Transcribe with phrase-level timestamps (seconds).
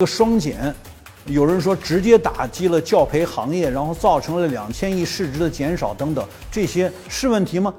[0.00, 0.74] 个双减，
[1.26, 7.74] 有人说直接打击了教培行业，然后造成了两千亿市值的减少等等，这些是问题吗？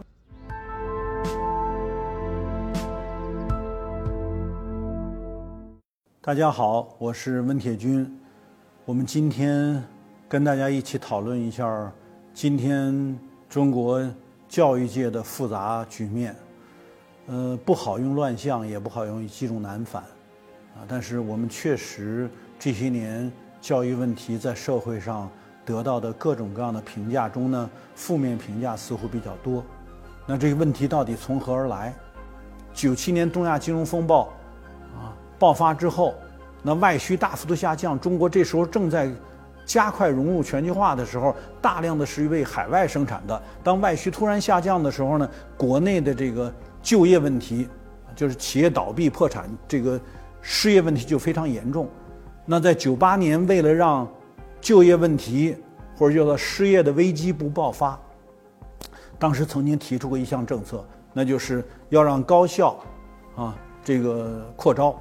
[6.22, 8.08] 大家好，我是温铁军，
[8.86, 9.84] 我们今天
[10.30, 11.92] 跟大家一起讨论一下
[12.36, 13.20] 今天
[13.50, 14.08] 中国
[14.48, 16.36] 教育界的复杂局面。
[17.26, 20.04] 呃，不好用乱象，也不好用积重难返，
[20.76, 22.30] 啊，但是我们确实
[22.60, 25.30] 这些年教育问题在社会上
[25.66, 29.64] 得到的各种各样的评价中呢，负面评价似乎比较多。
[30.26, 31.94] 那这个问题到底从何而来？
[32.74, 34.30] 九七年东亚金融风暴
[34.96, 36.16] 啊爆发之后，
[36.62, 39.12] 那外需大幅度下降，中国这时候正在
[39.66, 43.42] 加快融入全球化的时候，大量的是为海外生产的。
[43.64, 46.52] 当外需突然下降的时候呢，国内的这个。
[46.84, 47.70] 就业问题，
[48.16, 50.02] 就是企业倒闭破产，这个
[50.42, 51.88] 失业问题就非常严重。
[52.46, 54.08] 那在九八年，为了让
[54.60, 55.56] 就业问题
[55.96, 58.00] 或者叫做失业的危机不爆发，
[59.20, 60.84] 当时曾经提出过一项政策，
[61.14, 62.78] 那就是要让高校
[63.36, 65.00] 啊这个扩招，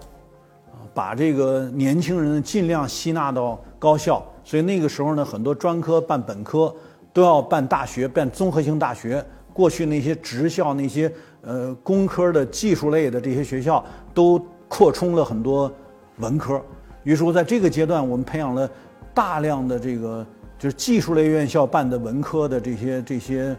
[0.93, 4.25] 把这个年轻人尽量吸纳到高校。
[4.45, 6.75] 所以那个时候呢，很多专科办本科
[7.13, 9.25] 都要办大学，办综合性大学。
[9.53, 11.13] 过去那些职校那些。
[11.43, 13.83] 呃，工科的技术类的这些学校
[14.13, 14.39] 都
[14.71, 15.71] 扩充了很多
[16.19, 16.63] 文科，
[17.03, 18.71] 于是乎在这个阶段，我们培养了
[19.13, 20.25] 大量的这个
[20.57, 23.55] 就是技术类院校办的文科的这些这些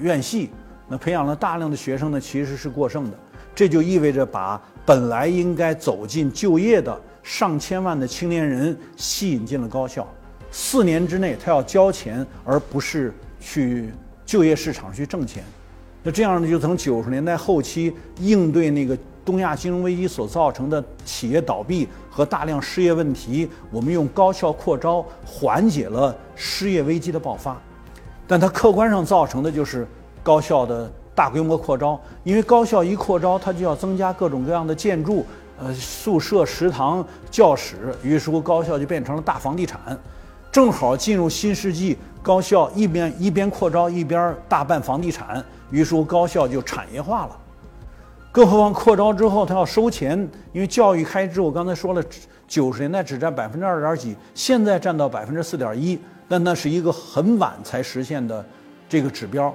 [0.00, 0.48] 院系，
[0.88, 3.18] 那培养了大量的学生呢，其实是过剩的。
[3.54, 10.08] 这就意味着把本来应该走进就业的上千万的青年人吸引进了高校。
[10.50, 13.90] 四年之内，他要交钱，而不是去
[14.24, 15.44] 就业市场去挣钱。
[16.02, 18.96] 那这样呢，就从九十年代后期应对那个
[19.26, 27.60] 东亚金融危机所造成的企业倒闭和大量失业问题，我们用高校扩招缓解了失业危机的爆发。
[28.28, 29.86] 但它客观上造成的就是
[30.22, 35.26] 高校的大规模扩招，因为高校一扩招，它就要增加各种各样的建筑，
[35.58, 39.98] 呃，宿舍、食堂、教室，于是乎高校就变成了大房地产。
[40.52, 45.44] 正好进入新世纪，高校一边一边扩招，一边大办房地产。
[45.70, 47.36] 于是乎，高校就产业化了。
[48.36, 50.10] 更何况扩招之后，他要收钱，
[50.52, 52.04] 因为教育开支我刚才说了，
[52.46, 55.98] 九十年代只占百分之二点几，现在占到百分之四点一，
[56.28, 58.44] 但那是一个很晚才实现的
[58.90, 59.46] 这个指标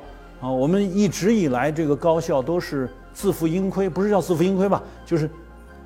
[0.41, 0.49] 啊。
[0.49, 4.81] 我们一直以来这个高校都是自负盈亏，不是叫自负盈亏吧？
[5.05, 5.29] 就是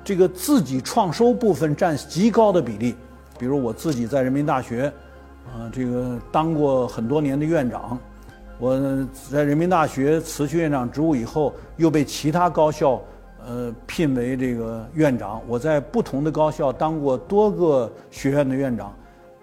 [0.02, 2.94] 这个自己创收部分占极高的比例。
[3.38, 4.90] 比如我自己在人民大学，
[5.48, 7.98] 啊，这个当过很多年的院长。
[8.58, 13.02] 我在人民大学辞去院长职务以后，又被其他高校
[13.46, 15.42] 呃聘为这个院长。
[15.46, 18.94] 我在不同的高校当过多个学院的院长。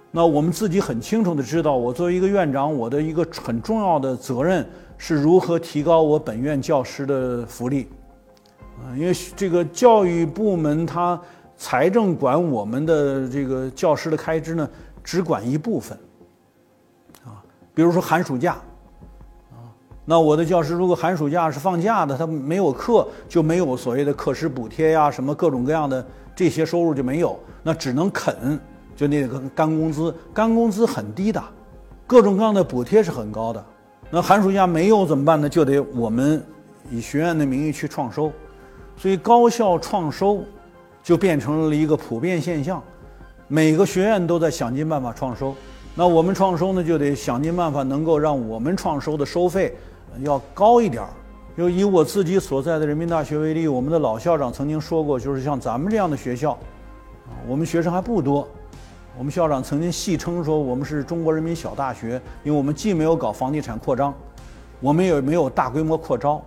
[0.10, 7.88] 那我们自己很清楚的知道，我作为一个院长，我的一个很重要的责任是如何提高我本院教师的福利。
[8.80, 11.20] 啊，因为这个教育部门它
[11.56, 14.68] 财政管我们的这个教师的开支呢，
[15.04, 15.96] 只管一部分。
[17.24, 17.38] 啊，
[17.76, 18.58] 比如说寒暑假。
[20.06, 26.06] 那我的教师如果寒暑假是放假的，他没有课，就没有所谓的课时补贴呀，什么各种各样的
[26.36, 28.60] 这些收入就没有，那只能啃，
[28.98, 31.42] 就那个干工资，干工资很低的，
[32.06, 33.64] 各种各样的补贴是很高的。
[34.10, 35.48] 那寒暑假没有怎么办呢？
[35.48, 36.44] 就得我们
[36.92, 38.30] 以学院的名义去创收，
[38.98, 40.44] 所以高校创收
[41.02, 42.84] 就变成了一个普遍现象，
[43.48, 45.56] 每个学院都在想尽办法创收。
[45.96, 49.74] 那我们创收呢，就得想尽办法能够让我们创收的收费。
[50.22, 51.10] 要高一点儿，
[51.58, 58.48] 就以我自己所在的人民大学为例，我们的老校长曾经说过，就是像咱们这样的学校，啊，我们学生还不多。
[59.16, 64.14] 我们校长曾经戏称说，我们是中国人民小大学，因为我们既没有搞房地产扩张，
[64.80, 66.44] 我们也没有大规模扩招，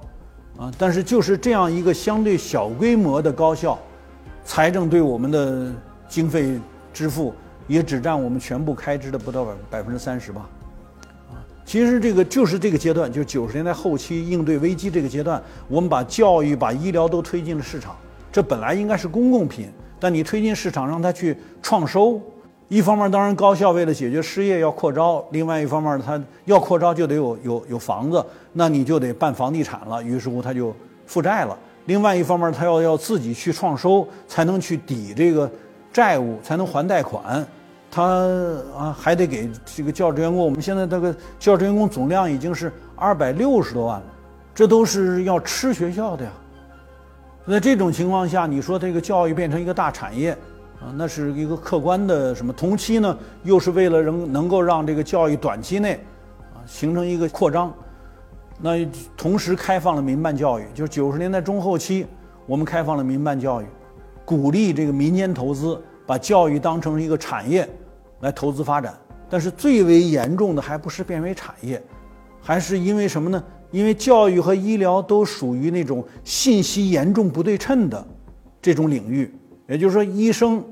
[0.59, 3.79] 啊，但是就是这样一个相对小规模的高校，
[4.45, 5.73] 财政对我们的
[6.09, 6.61] 经费
[6.93, 7.33] 支付
[7.69, 10.49] 也只占我们全部开支的不到百百分之三十吧。
[11.67, 17.97] 其实这个就是这个阶段，就九十年代后期应对危机这个阶段，我们把教育、把医疗都推进了市场。
[18.31, 19.69] 这本来应该是公共品，
[19.99, 22.21] 但你推进市场，让它去创收。
[22.69, 30.01] 一方面，当然高校为了解决失业要扩招；另外一方面，它要扩招就得有有有房子，那你就得办房地产了。
[30.05, 30.73] 于是乎，它就
[31.05, 31.59] 负债了。
[31.87, 35.51] 另外一方面，它要要自己去创收，才能去抵这个
[35.93, 37.45] 债务，才能还贷款。
[37.91, 38.03] 他
[38.77, 40.45] 啊，还得给这个教职员工。
[40.45, 44.07] 我们现在这个教职员工总量已经是二百六十多万了，
[44.55, 46.31] 这都是要吃学校的呀。
[47.49, 50.33] 在这种情况下，你说这个教育变成一个大产业，
[50.81, 52.53] 啊，那是一个客观的什么？
[52.53, 55.95] 同期呢，又是为了能能够让这个教育短期内
[56.55, 57.73] 啊形成一个扩张，
[58.61, 58.85] 那
[59.17, 62.05] 同时开放了民办教育，就是九十年代中后期，
[62.47, 63.67] 我们开放了民办教育，
[64.25, 67.69] 鼓励这个民间投资，把教育当成一个产业
[68.21, 68.95] 来投资发展。
[69.29, 71.83] 但是最为严重的还不是变为产业，
[72.41, 73.43] 还是因为什么呢？
[73.73, 78.07] 因为教育和医疗都属于那种信息严重不对称的
[78.63, 79.35] 这种领域，
[79.69, 80.65] 也就是说，医生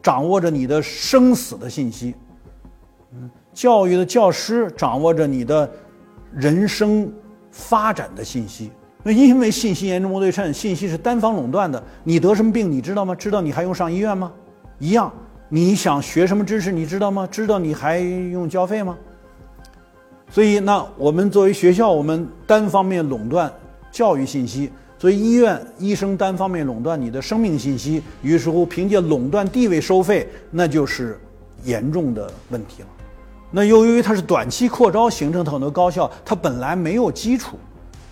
[0.00, 2.14] 掌握着你的生死的信息，
[3.12, 5.68] 嗯，教育的教师掌握着你的
[6.32, 7.12] 人生
[7.50, 8.70] 发展的信息。
[9.02, 13.12] 那因为信息严重不对称，信息是单方垄断的，你得什么病你知道吗？
[13.12, 14.32] 知道你还用上医院吗？
[14.78, 15.12] 一样。
[15.50, 17.26] 你想学什么知识，你知道吗？
[17.30, 18.96] 知道你还用交费吗？
[20.30, 23.50] 所以，那我们作为学校，我们单方面垄断
[23.90, 28.02] 教育信息；所以医院，医生单方面垄断你的生命信息。
[28.20, 31.18] 于是乎，凭借垄断地位收费，那就是
[31.64, 32.88] 严重的问题了。
[33.50, 37.56] 那由于它是短期扩招形成的很多高校，它本来没有基础，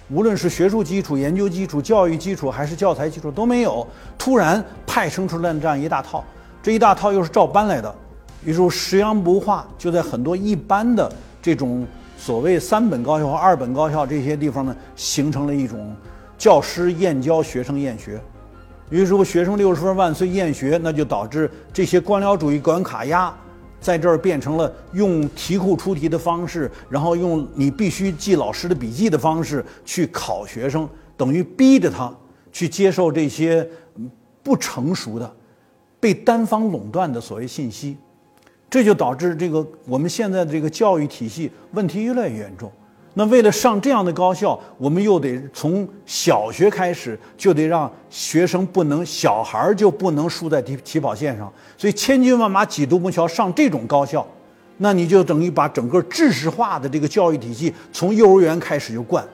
[0.09, 3.87] 无论是学术基础、研究基础、教育基础还是教材基础都没有，
[4.17, 6.25] 突然派生出来这样一大套。
[6.67, 7.95] 这一大套又是照搬来的，
[8.45, 11.09] 于是实扬不化，就在很多一般的
[11.41, 11.87] 这种
[12.19, 15.95] 所谓三本高校和二本高校这些地方呢，形成了一种
[16.37, 18.21] 教师厌教，学生厌学。
[18.91, 23.33] 于是乎，学生六十分万岁厌学，那就导致这些官僚主义管卡压，
[23.81, 32.13] 在这儿变成了用题库出题的方式，然后用你必须记老师的笔记的方式去考学生，等于逼着他
[32.51, 33.65] 去接受这些
[34.43, 35.33] 不成熟的。
[35.99, 37.97] 被单方垄断的所谓信息，
[38.69, 42.71] 这就导致这个我们现在的这个教育体系问题越来越严重。
[43.19, 54.27] 那为了上这样的高校，我们又得从小学开始就得让学生不能小孩就不能输在起起跑线上，所以千军万马挤独木桥上这种高校，
[54.77, 59.27] 那你就等于把整个知识化的这个教育体系从幼儿园开始就灌。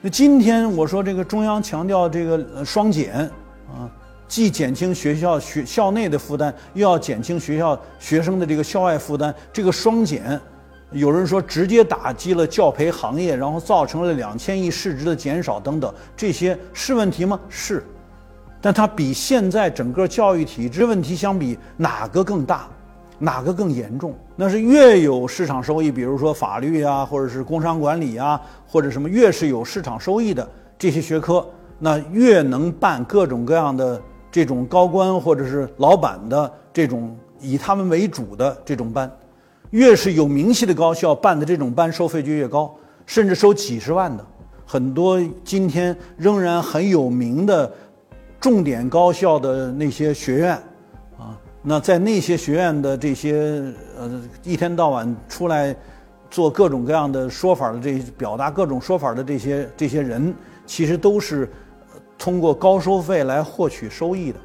[0.00, 3.30] 那今天我说这个中央强调这个双减
[3.68, 3.90] 啊。
[4.28, 10.40] 既减轻学校学校内的负担，又要减轻学校学生的这个校外负担，这个双减，
[10.90, 17.38] 有人说直接打击了教培行业，然后造成了两千亿市值的减少等等，这些是问题吗？
[17.50, 17.84] 是，
[18.58, 22.66] 但它比现在整个教育体制问题相比，哪个更大，
[23.18, 24.14] 哪个更严重？
[24.34, 30.48] 那是越有市场收益，比如说法律啊，或者是工商管理啊，或者什么，越是有市场收益的
[30.78, 31.46] 这些学科，
[31.78, 34.00] 那越能办各种各样的。
[34.32, 39.08] 这种高官或者是老板的这种以他们为主的这种班，
[39.70, 42.74] 越是有名气的高校办的这种班，收费就越高，
[43.04, 44.24] 甚至收几十万的。
[44.64, 47.70] 很多今天仍然很有名的
[48.40, 50.52] 重点高校的那些学院，
[51.18, 53.62] 啊，那在那些学院的这些
[53.98, 55.76] 呃一天到晚出来
[56.30, 61.46] 做各种各样的说法的这表达各种说法的这些这些人，其实都是。
[62.22, 64.38] 通过高收费来获取收益的，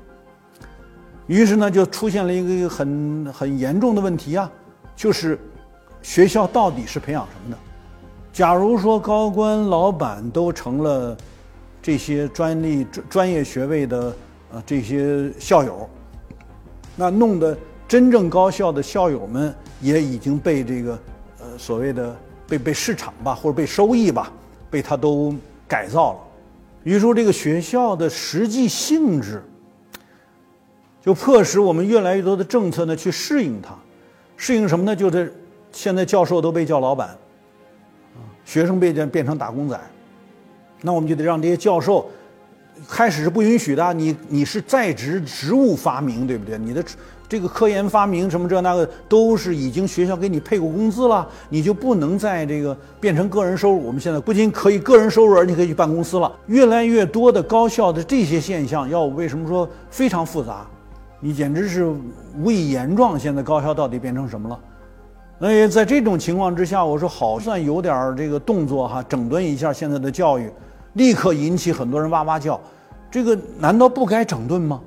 [1.27, 4.51] 于是呢，就出现了一个很很严重的问题啊，
[4.95, 5.39] 就是
[6.01, 7.57] 学校到底是培养什么的？
[8.33, 11.15] 假如说高官老板都成了
[11.79, 14.15] 这些专利专专业学位的
[14.53, 15.87] 呃这些校友，
[16.95, 17.55] 那弄得
[17.87, 20.99] 真正高校的校友们也已经被这个
[21.41, 22.15] 呃所谓的
[22.47, 24.33] 被被市场吧，或者被收益吧，
[24.67, 25.35] 被他都
[25.67, 26.19] 改造了。
[26.87, 29.43] 于是说，这个学校的实际性质，
[31.01, 33.77] 就迫使我们越来越多的政策呢去适应它。
[34.37, 34.95] 适应什么呢？
[34.95, 35.35] 就是
[35.73, 37.17] 现在教授都被叫老板，
[38.45, 39.77] 学生被变变成打工仔，
[40.81, 42.09] 那我们就得让这些教授，
[42.87, 43.93] 开始是不允许的。
[43.93, 46.57] 你你是在职职务发明，对不对？
[46.57, 46.81] 你的。
[47.29, 53.83] 这个科研发明什么这那个都是已经学校给你配过工资了，你就不能在这个变成个人收入。
[53.83, 56.31] 我们现在不仅可以个人收入，而且可以去办公司了。
[56.45, 60.65] 越来越多的高校的这些现象，要为什么说非常复杂？
[61.19, 61.85] 你简直是
[62.39, 63.19] 无以言状。
[63.19, 64.59] 现在高校到底变成什么了？
[65.39, 70.49] 那也在这种情况之下，我说好算有点这个动作哈，整顿一下现在的教育，
[70.93, 72.59] 立刻引起很多人哇哇叫。
[73.11, 74.81] 这个难道不该整顿吗？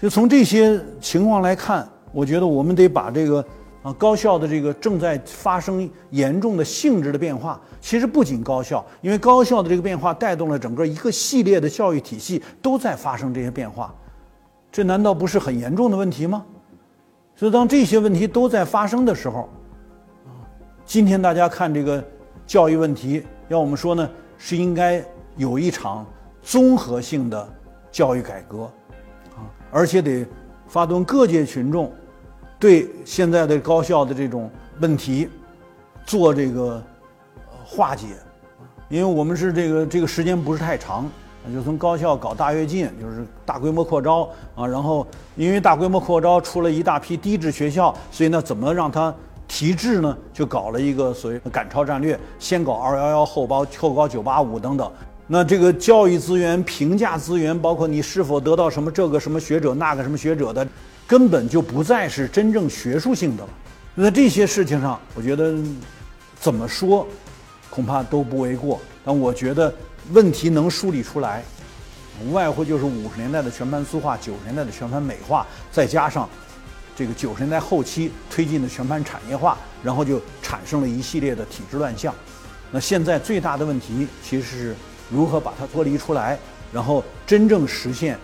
[0.00, 3.44] 就从这些情况来看，我觉得我们得把这个
[3.82, 7.60] 啊高校的这个正在发生严重的性质的变化。
[7.80, 13.92] 其实不仅高校，因为高校的这个变化带动了整个一个系列的教育体系都在发生这些变化。
[14.70, 16.44] 这难道不是很严重的问题吗？
[17.34, 19.48] 所以当这些问题都在发生的时候，
[20.26, 20.30] 啊，
[20.84, 22.04] 今天大家看这个
[22.46, 25.04] 教育问题，要我们说呢，是应该
[25.36, 26.06] 有一场
[26.40, 27.48] 综合性的
[27.90, 28.70] 教育改革。
[29.70, 30.26] 而且得
[30.66, 31.92] 发动各界群众
[32.58, 35.28] 对现在的高校的这种问题
[36.04, 36.82] 做这个
[37.64, 38.06] 化解，
[38.88, 41.08] 因为我们是这个这个时间不是太长。
[41.54, 49.14] 就从高校搞大跃进，就是大规模扩招啊，然后因为大规模扩招出了一大批低质学校，所以呢，怎么让它
[49.46, 50.14] 提质呢？
[50.30, 54.92] 就搞了一个所谓赶超战略，先搞二幺幺，后包后搞九八五等等。
[55.28, 60.66] 那这个教育资源、评价资源，包括你是否得到什么这个什么学者、那个什么学者的，
[61.06, 63.50] 根本就不再是真正学术性的了。
[63.94, 65.54] 那这些事情上，我觉得
[66.40, 67.06] 怎么说，
[67.70, 68.80] 恐怕都不为过。
[69.04, 69.72] 但我觉得。
[70.12, 71.42] 问题能梳理出来，
[72.24, 76.26] 无外乎就是五十年代的全盘苏化，九十年代的全盘美化，再加上
[76.96, 82.14] 这个九十年代后期推进的全盘产业化，然后就产生了一系列的体制乱象。
[82.70, 84.74] 那现在最大的问题其实是
[85.10, 86.38] 如何把它脱离出来，
[86.72, 88.18] 然后真正实现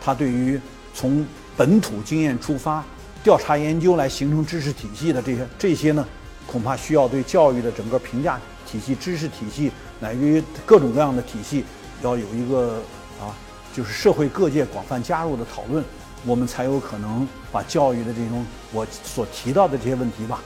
[0.00, 0.60] 它对于
[0.94, 2.84] 从本土经验出发
[3.22, 6.06] 调查研究来形成知识体系的这些这些呢，
[6.46, 8.38] 恐怕需要对教育的整个评价。
[8.66, 11.64] 体系、知识体系，乃至于各种各样的体系，
[12.02, 12.80] 要有一个
[13.20, 13.34] 啊，
[13.74, 15.84] 就是社会各界广泛加入的讨论，
[16.24, 20.40] 我们才有可能把教育的这种我所提到的这些问题吧，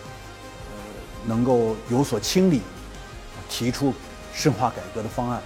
[0.71, 0.75] 呃，
[1.27, 2.63] 能够有所清理，
[3.51, 3.93] 提出
[4.33, 5.43] 深化改革的方案。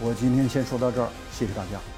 [0.00, 1.91] 我今天先说到这儿，谢谢大家。